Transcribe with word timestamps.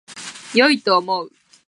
良いと思う 0.55 1.31